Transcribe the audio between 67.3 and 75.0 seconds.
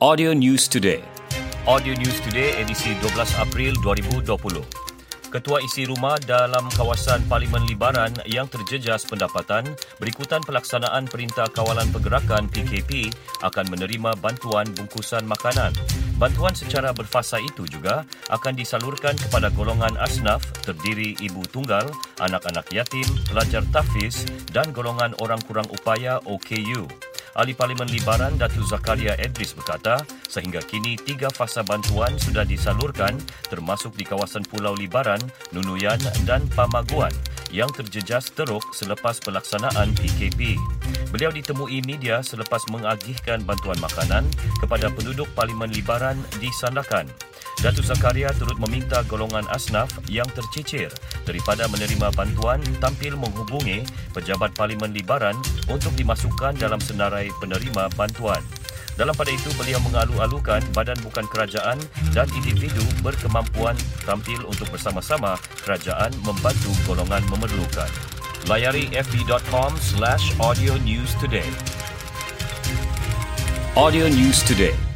memerlukan. Layari fb.com slash audio news today. Audio News Today.